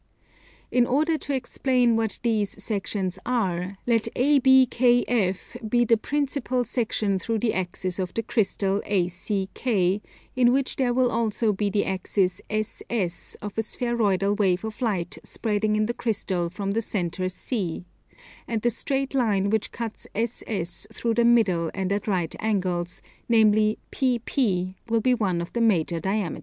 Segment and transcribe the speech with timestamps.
[0.71, 7.37] In order to explain what these sections are, let ABKF be the principal section through
[7.37, 9.67] the axis of the crystal ACK,
[10.35, 15.19] in which there will also be the axis SS of a spheroidal wave of light
[15.21, 17.85] spreading in the crystal from the centre C;
[18.47, 23.77] and the straight line which cuts SS through the middle and at right angles, namely
[23.91, 26.39] PP, will be one of the major diameters.